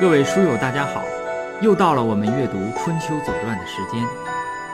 [0.00, 1.04] 各位书友，大家好！
[1.62, 4.04] 又到了我们阅读《春秋左传》的时间，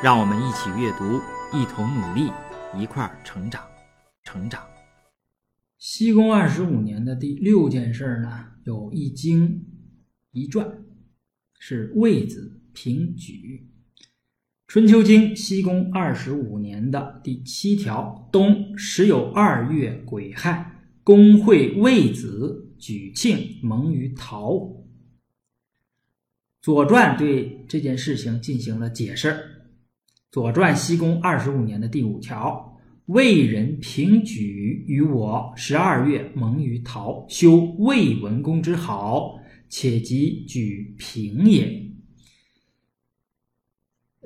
[0.02, 1.20] 让我们一起阅读，
[1.52, 2.32] 一同努力，
[2.74, 3.62] 一块儿成长，
[4.24, 4.62] 成长。
[5.78, 9.62] 西公二十五年的第六件事呢，有一经
[10.32, 10.66] 一传，
[11.58, 13.68] 是魏子平举。
[14.72, 24.54] 《春秋经》西公二十五年的第七条，冬时有二月癸亥，公会魏子举庆蒙于陶。
[26.62, 29.28] 《左传》对这件事情进行了解释，
[30.30, 39.38] 《左传》西公二十五年的第五条：“魏人平举于我十二月蒙于陶，修魏文公之好，
[39.70, 41.80] 且即举平也。”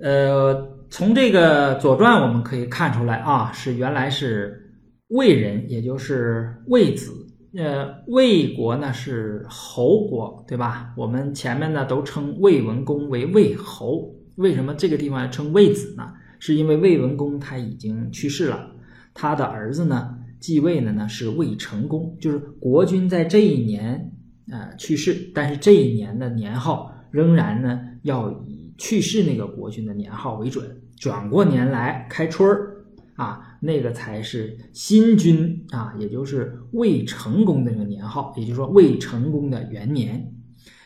[0.03, 4.75] 呃，从这个《左传》我们可以看出来啊，是原来是
[5.07, 7.24] 魏人，也就是魏子。
[7.57, 10.93] 呃，魏国呢是侯国，对吧？
[10.97, 14.13] 我们前面呢都称魏文公为魏侯。
[14.37, 16.13] 为什么这个地方称魏子呢？
[16.41, 18.73] 是因为魏文公他已经去世了，
[19.15, 24.13] 他的儿子呢继位的呢是魏成公，就是国君在这一年
[24.51, 30.69] 呃去世，但是这一年的年号仍然呢要以去世那个国君的年号为准，
[30.99, 32.71] 转过年来开春儿。
[33.17, 40.33] 啊，那个才是新君啊，也就是魏成功的那个年号，也就是说魏成功的元年。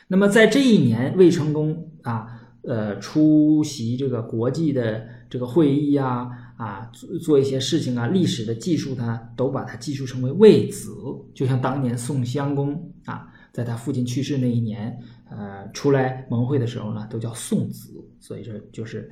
[0.07, 2.27] 那么在这一年，魏成功啊，
[2.63, 10.95] 呃，出席这个国际的这个会议啊，啊，做做一些事情啊，历史的记述，他都把它记述成为魏子。
[11.35, 14.97] 就像当年宋襄公啊，在他父亲去世那一年，
[15.29, 17.91] 呃，出来盟会的时候呢，都叫宋子。
[18.21, 19.11] 所以说，就是，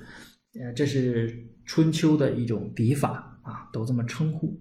[0.61, 1.45] 呃，这是。
[1.69, 4.57] 春秋的一种笔法啊，都这么称呼。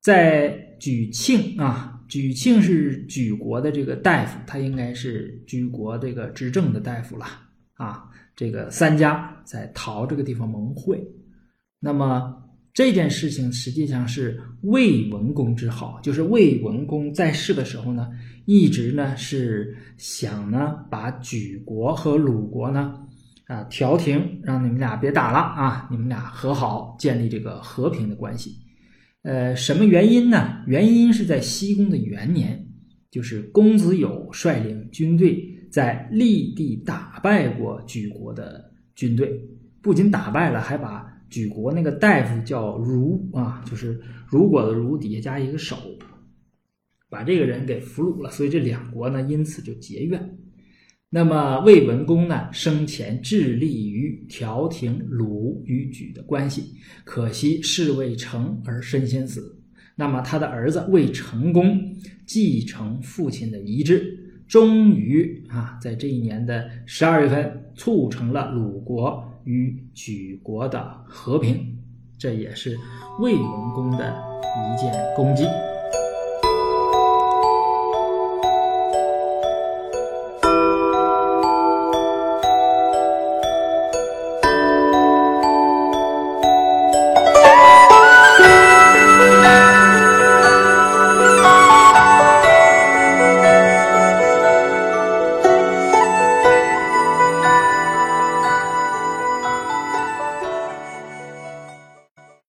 [0.00, 7.26] 在举庆啊，举庆是举国的这个大夫，他应该是举国这个执政的大夫了
[7.74, 8.08] 啊。
[8.36, 11.04] 这个三家在陶这个地方盟会，
[11.80, 12.32] 那么
[12.72, 18.08] 这件事情实际上是魏文公之好，就是魏文公在世的时候呢，
[18.46, 23.04] 一直呢是想呢把举国和鲁国呢。
[23.52, 25.86] 啊，调停，让你们俩别打了啊！
[25.90, 28.56] 你们俩和好，建立这个和平的关系。
[29.24, 30.62] 呃，什么原因呢？
[30.66, 32.66] 原因是在西宫的元年，
[33.10, 35.38] 就是公子友率领军队
[35.70, 39.38] 在立地打败过举国的军队，
[39.82, 45.76] 不仅打败了，还把举国那个大夫叫如啊，就是如果的如底下加一个手，
[47.10, 50.38] 把这个人给俘虏了，所以这两国呢，因此就结怨。
[51.14, 56.72] 那么魏文公呢，生前致力于调停鲁与莒的关系，
[57.04, 59.54] 可惜事未成而身先死。
[59.94, 61.78] 那么他的儿子魏成功
[62.24, 64.18] 继承父亲的遗志，
[64.48, 71.76] 终于啊，在这一年的十二月份，促成了鲁国与莒国的和平。
[72.16, 72.78] 这也是
[73.20, 73.44] 魏文
[73.74, 74.16] 公的
[74.56, 75.44] 一件功绩。